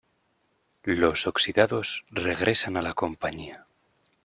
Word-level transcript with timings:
Los 0.81 1.27
oxidados 1.27 2.05
regresan 2.09 2.75
a 2.75 2.81
la 2.81 2.93
compañía. 2.93 3.67